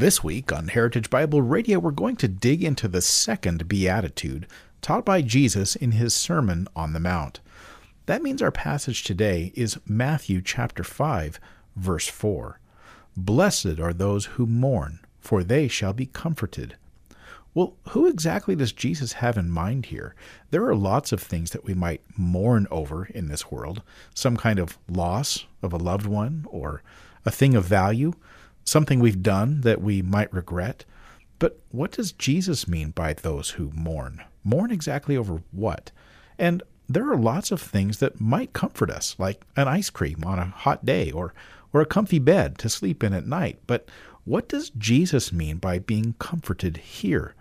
[0.00, 4.46] This week on Heritage Bible Radio, we're going to dig into the second beatitude
[4.80, 7.40] taught by Jesus in his Sermon on the Mount.
[8.06, 11.38] That means our passage today is Matthew chapter 5,
[11.76, 12.58] verse 4.
[13.14, 16.76] Blessed are those who mourn, for they shall be comforted.
[17.52, 20.14] Well, who exactly does Jesus have in mind here?
[20.50, 23.82] There are lots of things that we might mourn over in this world
[24.14, 26.82] some kind of loss of a loved one or
[27.26, 28.14] a thing of value
[28.64, 30.84] something we've done that we might regret.
[31.38, 34.22] But what does Jesus mean by those who mourn?
[34.44, 35.90] Mourn exactly over what?
[36.38, 40.38] And there are lots of things that might comfort us, like an ice cream on
[40.38, 41.32] a hot day or,
[41.72, 43.58] or a comfy bed to sleep in at night.
[43.66, 43.88] But
[44.24, 47.34] what does Jesus mean by being comforted here?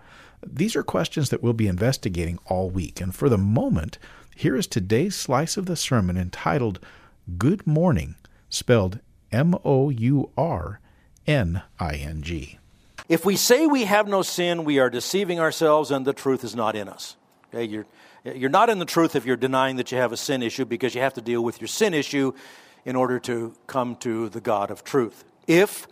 [0.46, 3.02] These are questions that we'll be investigating all week.
[3.02, 3.98] And for the moment,
[4.36, 6.80] here is today's slice of the sermon entitled
[7.38, 8.16] Good Morning,
[8.50, 9.00] spelled
[9.32, 10.80] M O U R
[11.30, 12.58] N I N G.
[13.08, 16.56] If we say we have no sin, we are deceiving ourselves and the truth is
[16.56, 17.16] not in us.
[17.54, 17.86] Okay, you're,
[18.24, 20.96] you're not in the truth if you're denying that you have a sin issue because
[20.96, 22.34] you have to deal with your sin issue
[22.84, 25.24] in order to come to the God of truth.
[25.46, 25.88] If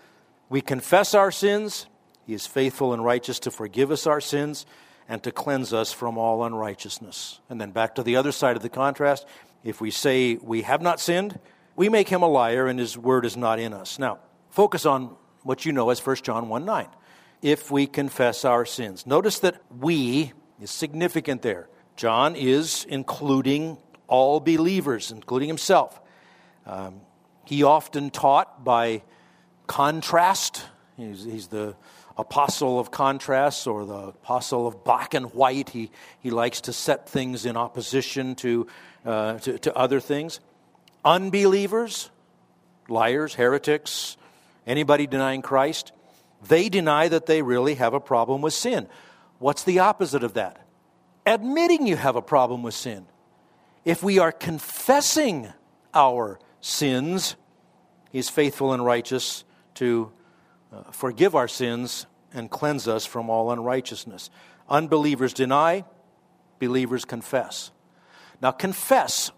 [0.50, 1.86] we confess our sins,
[2.26, 4.66] He is faithful and righteous to forgive us our sins
[5.08, 7.42] and to cleanse us from all unrighteousness.
[7.48, 9.28] And then back to the other side of the contrast
[9.64, 11.40] if we say we have not sinned,
[11.76, 14.00] we make Him a liar and His word is not in us.
[14.00, 14.18] Now,
[14.50, 15.16] focus on
[15.48, 16.88] what you know as 1 John 1 9.
[17.42, 19.08] If we confess our sins.
[19.08, 21.70] Notice that we is significant there.
[21.96, 26.00] John is including all believers, including himself.
[26.66, 27.02] Um,
[27.46, 29.04] he often taught by
[29.68, 30.66] contrast.
[30.98, 31.76] He's, he's, the
[32.18, 35.70] apostle of contrast or the apostle of black and white.
[35.70, 38.68] He, he likes to set things in opposition to,
[39.06, 40.40] uh, to, to other things.
[41.06, 42.10] Unbelievers,
[42.90, 44.18] liars, heretics,
[44.68, 45.94] Anybody denying Christ?
[46.48, 48.88] They deny that they really have a problem with sin.
[49.40, 50.64] What's the opposite of that?
[51.26, 53.06] Admitting you have a problem with sin.
[53.86, 55.52] If we are confessing
[55.94, 57.36] our sins,
[58.12, 59.44] He's faithful and righteous
[59.76, 60.12] to
[60.72, 64.30] uh, forgive our sins and cleanse us from all unrighteousness.
[64.70, 65.86] Unbelievers deny,
[66.60, 67.72] believers confess.
[68.42, 69.32] Now, confess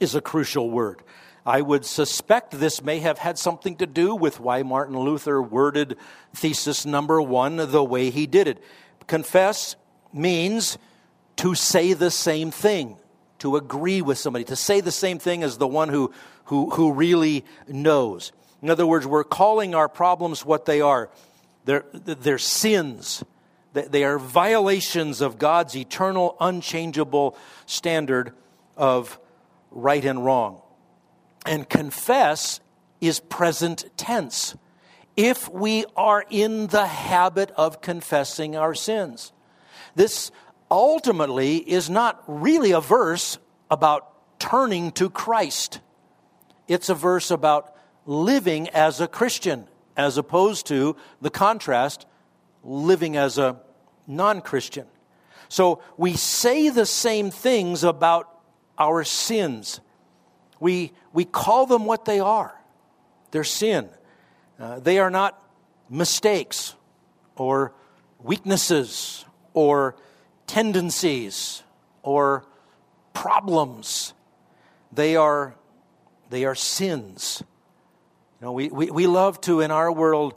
[0.00, 1.02] is a crucial word.
[1.46, 5.96] I would suspect this may have had something to do with why Martin Luther worded
[6.34, 8.62] thesis number one the way he did it.
[9.06, 9.76] Confess
[10.12, 10.78] means
[11.36, 12.96] to say the same thing,
[13.40, 16.12] to agree with somebody, to say the same thing as the one who,
[16.44, 18.32] who, who really knows.
[18.62, 21.10] In other words, we're calling our problems what they are.
[21.66, 23.22] They're, they're sins.
[23.74, 28.32] They are violations of God's eternal, unchangeable standard
[28.76, 29.18] of
[29.70, 30.62] right and wrong.
[31.44, 32.60] And confess
[33.00, 34.54] is present tense.
[35.16, 39.32] If we are in the habit of confessing our sins,
[39.94, 40.30] this
[40.70, 43.38] ultimately is not really a verse
[43.70, 44.10] about
[44.40, 45.80] turning to Christ.
[46.66, 52.06] It's a verse about living as a Christian, as opposed to the contrast,
[52.62, 53.60] living as a
[54.06, 54.86] non Christian.
[55.48, 58.28] So we say the same things about
[58.78, 59.80] our sins.
[60.60, 62.54] We, we call them what they are
[63.34, 63.88] they're sin.
[64.60, 65.36] Uh, they are not
[65.90, 66.76] mistakes
[67.34, 67.74] or
[68.22, 69.96] weaknesses or
[70.46, 71.64] tendencies
[72.04, 72.46] or
[73.12, 74.14] problems.
[74.92, 75.56] They are,
[76.30, 77.42] they are sins.
[78.40, 80.34] You know, we, we, we love to, in our world,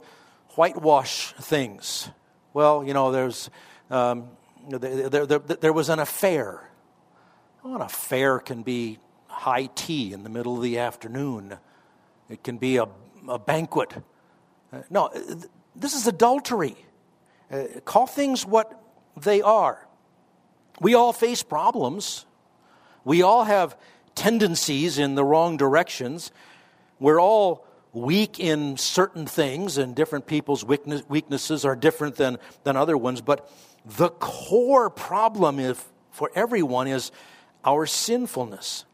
[0.56, 2.10] whitewash things.
[2.52, 3.48] Well, you know, there's,
[3.90, 4.28] um,
[4.68, 6.68] there, there, there, there was an affair.
[7.62, 8.98] Well, an affair can be
[9.38, 11.56] high tea in the middle of the afternoon.
[12.28, 12.88] It can be a,
[13.28, 13.92] a banquet.
[14.72, 15.10] Uh, no,
[15.76, 16.76] this is adultery.
[17.50, 18.82] Uh, call things what
[19.16, 19.86] they are.
[20.80, 22.26] We all face problems.
[23.04, 23.76] We all have
[24.16, 26.32] tendencies in the wrong directions.
[26.98, 32.76] We're all weak in certain things, and different people's weakness, weaknesses are different than, than
[32.76, 33.20] other ones.
[33.20, 33.48] But
[33.86, 37.12] the core problem if, for everyone is
[37.64, 38.84] our sinfulness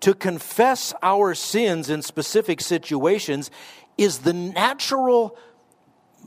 [0.00, 3.50] to confess our sins in specific situations
[3.98, 5.36] is the natural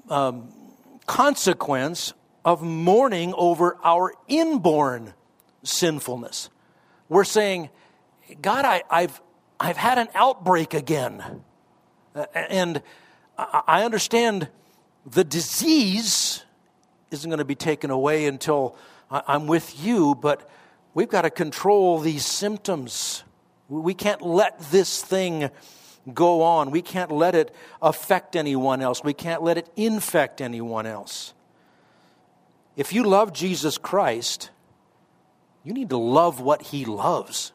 [0.09, 0.51] um,
[1.07, 2.13] consequence
[2.45, 5.13] of mourning over our inborn
[5.63, 6.49] sinfulness.
[7.09, 7.69] We're saying,
[8.41, 9.21] God, I, have
[9.59, 11.43] I've had an outbreak again.
[12.33, 12.81] And
[13.37, 14.49] I understand
[15.05, 16.43] the disease
[17.11, 18.75] isn't going to be taken away until
[19.09, 20.49] I'm with you, but
[20.93, 23.23] we've got to control these symptoms.
[23.81, 25.49] We can't let this thing
[26.13, 26.71] go on.
[26.71, 29.03] We can't let it affect anyone else.
[29.03, 31.33] We can't let it infect anyone else.
[32.75, 34.49] If you love Jesus Christ,
[35.63, 37.53] you need to love what he loves.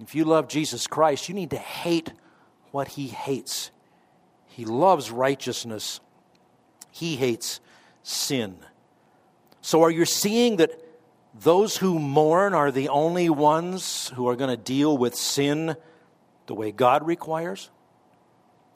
[0.00, 2.12] If you love Jesus Christ, you need to hate
[2.70, 3.70] what he hates.
[4.46, 6.00] He loves righteousness,
[6.90, 7.60] he hates
[8.02, 8.56] sin.
[9.60, 10.72] So, are you seeing that
[11.34, 15.76] those who mourn are the only ones who are going to deal with sin
[16.46, 17.70] the way God requires?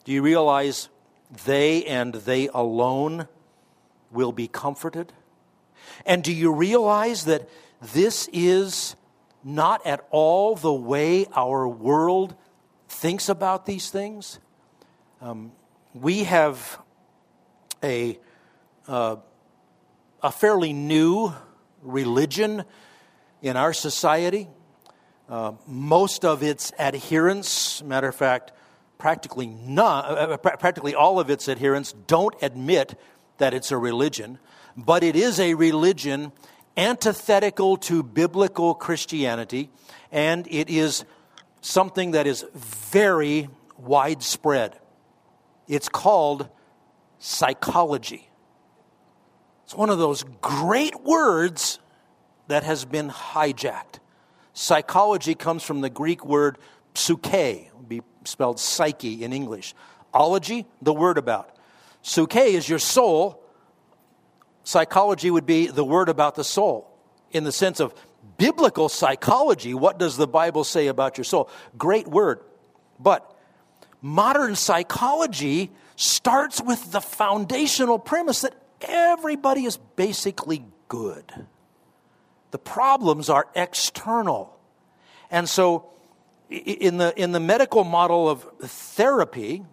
[0.03, 0.89] Do you realize
[1.45, 3.27] they and they alone
[4.11, 5.11] will be comforted?
[6.05, 7.49] And do you realize that
[7.81, 8.95] this is
[9.43, 12.35] not at all the way our world
[12.87, 14.39] thinks about these things?
[15.21, 15.51] Um,
[15.93, 16.79] we have
[17.83, 18.19] a,
[18.87, 19.17] uh,
[20.21, 21.33] a fairly new
[21.83, 22.63] religion
[23.41, 24.47] in our society.
[25.29, 28.51] Uh, most of its adherents, matter of fact,
[28.97, 32.97] practically none, uh, practically all of its adherents don't admit
[33.37, 34.39] that it's a religion,
[34.77, 36.31] but it is a religion
[36.77, 39.69] antithetical to biblical Christianity,
[40.11, 41.05] and it is
[41.61, 44.79] something that is very widespread.
[45.67, 46.49] It's called
[47.19, 48.29] psychology.
[49.73, 51.79] It's one of those great words
[52.47, 53.97] that has been hijacked.
[54.53, 56.59] Psychology comes from the Greek word
[56.93, 59.73] psyche, be spelled psyche in English.
[60.13, 61.57] Ology, the word about.
[62.03, 63.43] Psyche is your soul.
[64.63, 66.95] Psychology would be the word about the soul
[67.31, 67.95] in the sense of
[68.37, 69.73] biblical psychology.
[69.73, 71.49] What does the Bible say about your soul?
[71.79, 72.41] Great word.
[72.99, 73.35] But
[74.03, 78.53] modern psychology starts with the foundational premise that
[78.83, 81.31] everybody is basically good.
[82.51, 84.57] The problems are external.
[85.31, 85.89] And so,
[86.49, 89.63] in the, in the medical model of therapy,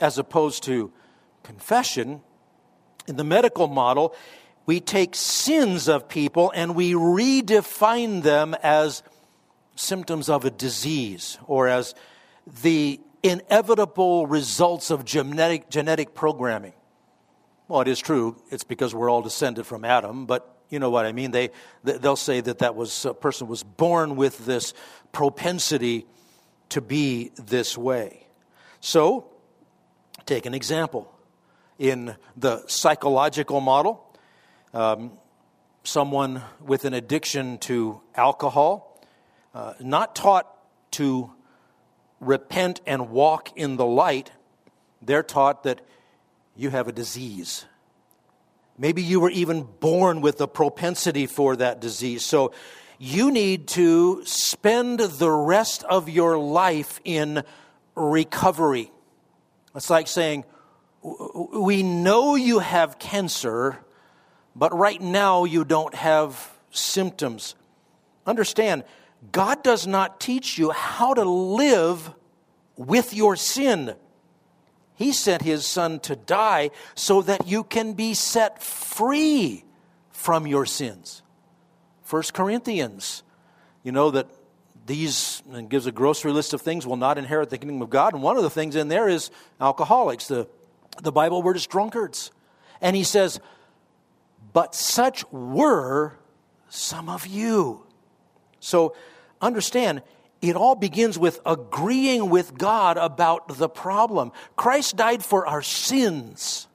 [0.00, 0.92] as opposed to
[1.42, 2.22] confession,
[3.06, 4.14] in the medical model,
[4.64, 9.02] we take sins of people and we redefine them as
[9.76, 11.94] symptoms of a disease or as
[12.62, 16.72] the inevitable results of genetic, genetic programming.
[17.68, 18.36] Well, it is true.
[18.50, 21.32] It's because we're all descended from Adam, but you know what I mean.
[21.32, 21.50] They,
[21.82, 24.72] they'll say that that was a person was born with this
[25.10, 26.06] propensity
[26.68, 28.28] to be this way.
[28.80, 29.26] So,
[30.26, 31.12] take an example.
[31.78, 34.16] In the psychological model,
[34.72, 35.12] um,
[35.82, 39.02] someone with an addiction to alcohol,
[39.54, 40.46] uh, not taught
[40.92, 41.32] to
[42.20, 44.30] repent and walk in the light,
[45.02, 45.80] they're taught that
[46.56, 47.66] you have a disease.
[48.78, 52.24] Maybe you were even born with a propensity for that disease.
[52.24, 52.52] So
[52.98, 57.42] you need to spend the rest of your life in
[57.94, 58.90] recovery.
[59.74, 60.44] It's like saying,
[61.02, 63.78] We know you have cancer,
[64.54, 67.54] but right now you don't have symptoms.
[68.26, 68.84] Understand,
[69.32, 72.12] God does not teach you how to live
[72.76, 73.94] with your sin.
[74.96, 79.64] He sent his son to die so that you can be set free
[80.10, 81.22] from your sins.
[82.02, 83.22] First Corinthians,
[83.82, 84.26] you know that
[84.86, 88.14] these and gives a grocery list of things will not inherit the kingdom of God.
[88.14, 90.28] And one of the things in there is alcoholics.
[90.28, 90.48] The,
[91.02, 92.30] the Bible word is drunkards.
[92.80, 93.40] And he says,
[94.52, 96.14] But such were
[96.68, 97.84] some of you.
[98.60, 98.94] So
[99.40, 100.02] understand,
[100.48, 104.32] it all begins with agreeing with God about the problem.
[104.54, 106.68] Christ died for our sins.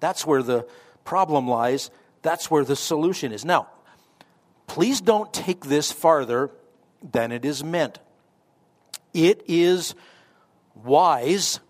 [0.00, 0.66] That's where the
[1.04, 1.90] problem lies.
[2.22, 3.44] That's where the solution is.
[3.44, 3.68] Now,
[4.66, 6.50] please don't take this farther
[7.02, 7.98] than it is meant.
[9.14, 9.94] It is
[10.74, 11.60] wise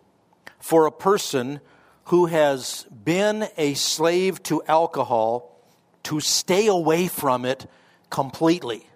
[0.59, 1.61] for a person
[2.07, 5.61] who has been a slave to alcohol
[6.05, 7.69] to stay away from it
[8.11, 8.87] completely.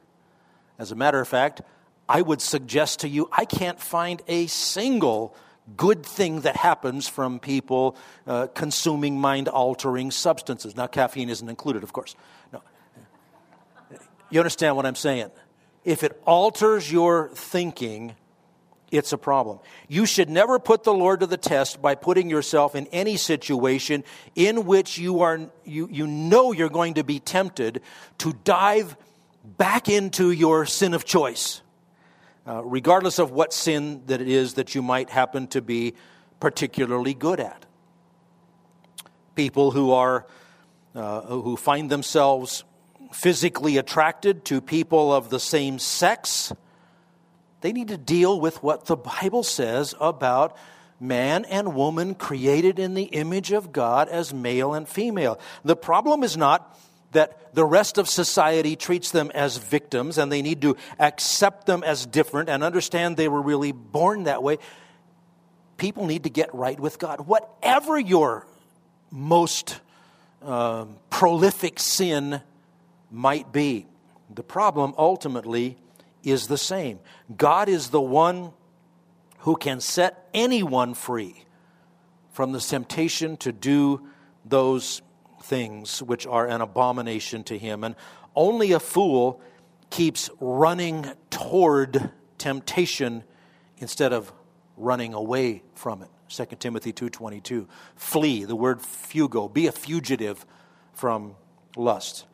[0.79, 1.61] As a matter of fact,
[2.11, 5.33] I would suggest to you, I can't find a single
[5.77, 10.77] good thing that happens from people uh, consuming mind altering substances.
[10.77, 12.17] Now, caffeine isn't included, of course.
[12.53, 12.63] No.
[14.29, 15.31] You understand what I'm saying?
[15.85, 18.17] If it alters your thinking,
[18.91, 19.61] it's a problem.
[19.87, 24.03] You should never put the Lord to the test by putting yourself in any situation
[24.35, 27.83] in which you are you, you know you're going to be tempted
[28.19, 28.97] to dive
[29.45, 31.63] back into your sin of choice.
[32.47, 35.95] Uh, regardless of what sin that it is that you might happen to be
[36.41, 37.67] particularly good at.
[39.35, 40.27] People who are
[40.95, 42.65] uh, who find themselves
[43.13, 46.53] physically attracted to people of the same sex
[47.61, 50.57] they need to deal with what the Bible says about
[50.99, 55.39] man and woman created in the image of God as male and female.
[55.65, 56.79] The problem is not
[57.13, 61.83] that the rest of society treats them as victims and they need to accept them
[61.83, 64.59] as different and understand they were really born that way.
[65.77, 67.27] People need to get right with God.
[67.27, 68.47] Whatever your
[69.11, 69.81] most
[70.43, 72.41] um, prolific sin
[73.11, 73.87] might be,
[74.33, 75.77] the problem ultimately
[76.23, 77.01] is the same.
[77.37, 78.53] God is the one
[79.39, 81.45] who can set anyone free
[82.33, 84.07] from the temptation to do
[84.45, 85.03] those
[85.43, 87.85] things which are an abomination to him.
[87.85, 87.95] And
[88.35, 89.41] only a fool
[89.91, 93.25] keeps running toward temptation
[93.79, 94.33] instead of
[94.77, 96.09] running away from it.
[96.29, 97.67] 2 Timothy 2:22.
[97.97, 100.47] Flee, the word fugo, be a fugitive
[100.93, 101.35] from
[101.77, 102.25] lust.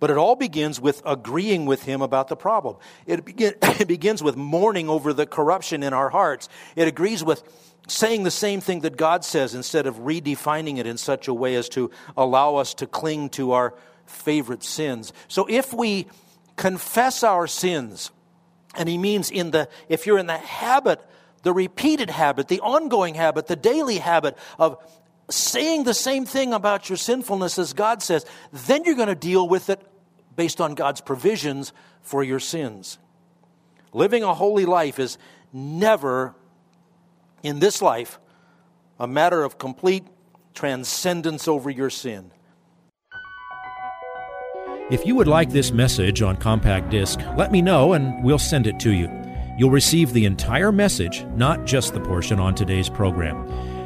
[0.00, 2.76] But it all begins with agreeing with him about the problem.
[3.06, 6.48] It, begin, it begins with mourning over the corruption in our hearts.
[6.76, 7.42] It agrees with
[7.86, 11.54] saying the same thing that God says instead of redefining it in such a way
[11.54, 13.74] as to allow us to cling to our
[14.06, 15.12] favorite sins.
[15.28, 16.06] So if we
[16.56, 18.10] confess our sins,
[18.74, 21.00] and he means in the if you're in the habit,
[21.42, 24.78] the repeated habit, the ongoing habit, the daily habit of
[25.30, 29.48] saying the same thing about your sinfulness as God says, then you're going to deal
[29.48, 29.80] with it
[30.36, 31.72] based on God's provisions
[32.02, 32.98] for your sins.
[33.92, 35.16] Living a holy life is
[35.52, 36.34] never,
[37.44, 38.18] in this life,
[38.98, 40.04] a matter of complete
[40.54, 42.32] transcendence over your sin.
[44.90, 48.66] If you would like this message on compact disc, let me know and we'll send
[48.66, 49.08] it to you.
[49.58, 53.46] You'll receive the entire message, not just the portion on today's program.